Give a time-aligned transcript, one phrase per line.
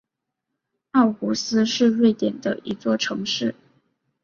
[0.93, 3.53] 奥胡斯是瑞典的一座城市。